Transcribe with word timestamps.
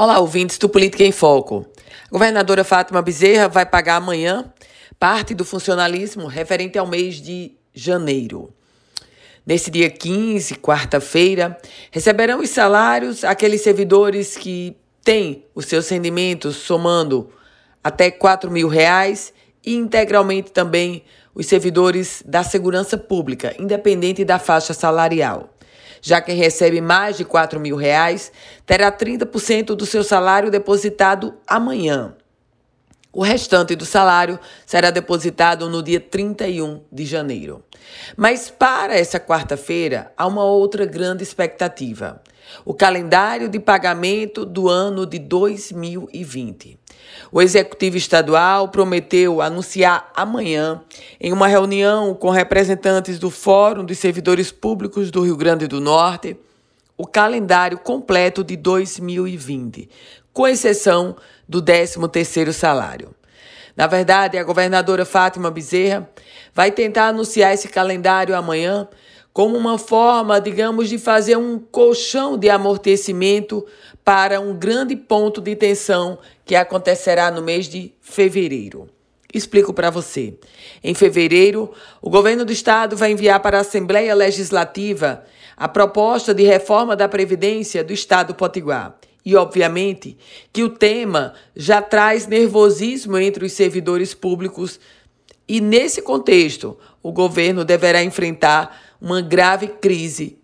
Olá, 0.00 0.20
ouvintes 0.20 0.58
do 0.58 0.68
Política 0.68 1.02
em 1.02 1.10
Foco. 1.10 1.66
A 2.06 2.08
governadora 2.12 2.62
Fátima 2.62 3.02
Bezerra 3.02 3.48
vai 3.48 3.66
pagar 3.66 3.96
amanhã 3.96 4.44
parte 4.96 5.34
do 5.34 5.44
funcionalismo 5.44 6.28
referente 6.28 6.78
ao 6.78 6.86
mês 6.86 7.16
de 7.16 7.56
janeiro. 7.74 8.54
Nesse 9.44 9.72
dia 9.72 9.90
15, 9.90 10.54
quarta-feira, 10.54 11.58
receberão 11.90 12.38
os 12.38 12.48
salários 12.48 13.24
aqueles 13.24 13.60
servidores 13.60 14.36
que 14.36 14.76
têm 15.02 15.44
os 15.52 15.66
seus 15.66 15.88
rendimentos 15.88 16.54
somando 16.54 17.32
até 17.82 18.08
4 18.08 18.52
mil 18.52 18.68
reais 18.68 19.34
e 19.64 19.74
integralmente 19.74 20.52
também 20.52 21.04
os 21.34 21.46
servidores 21.46 22.22
da 22.26 22.42
segurança 22.42 22.98
pública, 22.98 23.54
independente 23.58 24.24
da 24.24 24.38
faixa 24.38 24.74
salarial. 24.74 25.54
Já 26.00 26.20
quem 26.20 26.36
recebe 26.36 26.80
mais 26.80 27.16
de 27.16 27.24
4 27.24 27.58
mil 27.58 27.76
reais 27.76 28.32
terá 28.64 28.90
30% 28.90 29.74
do 29.74 29.86
seu 29.86 30.04
salário 30.04 30.50
depositado 30.50 31.34
amanhã. 31.46 32.14
O 33.10 33.22
restante 33.22 33.74
do 33.74 33.86
salário 33.86 34.38
será 34.66 34.90
depositado 34.90 35.68
no 35.70 35.82
dia 35.82 35.98
31 35.98 36.82
de 36.92 37.06
janeiro. 37.06 37.64
Mas 38.16 38.50
para 38.50 38.94
essa 38.94 39.18
quarta-feira 39.18 40.12
há 40.16 40.26
uma 40.26 40.44
outra 40.44 40.84
grande 40.84 41.22
expectativa: 41.22 42.20
o 42.66 42.74
calendário 42.74 43.48
de 43.48 43.58
pagamento 43.58 44.44
do 44.44 44.68
ano 44.68 45.06
de 45.06 45.18
2020. 45.18 46.78
O 47.32 47.40
executivo 47.40 47.96
estadual 47.96 48.68
prometeu 48.68 49.40
anunciar 49.40 50.12
amanhã, 50.14 50.82
em 51.18 51.32
uma 51.32 51.48
reunião 51.48 52.14
com 52.14 52.28
representantes 52.28 53.18
do 53.18 53.30
Fórum 53.30 53.84
dos 53.84 53.98
Servidores 53.98 54.52
Públicos 54.52 55.10
do 55.10 55.22
Rio 55.22 55.36
Grande 55.36 55.66
do 55.66 55.80
Norte, 55.80 56.36
o 56.96 57.06
calendário 57.06 57.78
completo 57.78 58.44
de 58.44 58.56
2020, 58.56 59.88
com 60.32 60.46
exceção 60.46 61.16
do 61.48 61.62
13º 61.62 62.52
salário. 62.52 63.14
Na 63.74 63.86
verdade, 63.86 64.36
a 64.36 64.44
governadora 64.44 65.04
Fátima 65.04 65.50
Bezerra 65.50 66.10
vai 66.52 66.72
tentar 66.72 67.08
anunciar 67.08 67.54
esse 67.54 67.68
calendário 67.68 68.34
amanhã 68.34 68.88
como 69.32 69.56
uma 69.56 69.78
forma, 69.78 70.40
digamos, 70.40 70.88
de 70.88 70.98
fazer 70.98 71.36
um 71.36 71.60
colchão 71.60 72.36
de 72.36 72.50
amortecimento 72.50 73.64
para 74.04 74.40
um 74.40 74.52
grande 74.52 74.96
ponto 74.96 75.40
de 75.40 75.54
tensão 75.54 76.18
que 76.44 76.56
acontecerá 76.56 77.30
no 77.30 77.40
mês 77.40 77.68
de 77.68 77.94
fevereiro. 78.00 78.88
Explico 79.32 79.72
para 79.72 79.90
você. 79.90 80.34
Em 80.82 80.94
fevereiro, 80.94 81.70
o 82.02 82.10
governo 82.10 82.44
do 82.44 82.52
estado 82.52 82.96
vai 82.96 83.12
enviar 83.12 83.38
para 83.40 83.58
a 83.58 83.60
Assembleia 83.60 84.14
Legislativa 84.14 85.22
a 85.56 85.68
proposta 85.68 86.34
de 86.34 86.42
reforma 86.42 86.96
da 86.96 87.08
Previdência 87.08 87.84
do 87.84 87.92
estado 87.92 88.34
Potiguar. 88.34 88.96
E, 89.24 89.36
obviamente, 89.36 90.16
que 90.52 90.62
o 90.62 90.68
tema 90.68 91.34
já 91.54 91.82
traz 91.82 92.26
nervosismo 92.26 93.18
entre 93.18 93.44
os 93.44 93.52
servidores 93.52 94.14
públicos, 94.14 94.80
e, 95.46 95.60
nesse 95.60 96.02
contexto, 96.02 96.76
o 97.02 97.10
governo 97.10 97.64
deverá 97.64 98.02
enfrentar 98.02 98.96
uma 99.00 99.20
grave 99.20 99.68
crise. 99.68 100.38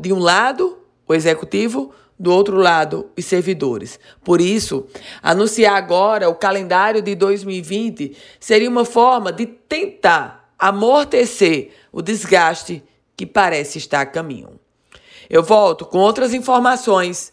De 0.00 0.12
um 0.12 0.18
lado, 0.18 0.78
o 1.06 1.14
executivo, 1.14 1.92
do 2.18 2.32
outro 2.32 2.56
lado, 2.56 3.10
os 3.16 3.24
servidores. 3.24 4.00
Por 4.24 4.40
isso, 4.40 4.86
anunciar 5.22 5.76
agora 5.76 6.28
o 6.28 6.34
calendário 6.34 7.02
de 7.02 7.14
2020 7.14 8.16
seria 8.40 8.70
uma 8.70 8.84
forma 8.84 9.30
de 9.32 9.46
tentar 9.46 10.50
amortecer 10.58 11.72
o 11.92 12.00
desgaste 12.00 12.82
que 13.14 13.26
parece 13.26 13.78
estar 13.78 14.00
a 14.00 14.06
caminho. 14.06 14.58
Eu 15.28 15.42
volto 15.42 15.84
com 15.84 15.98
outras 15.98 16.32
informações 16.32 17.32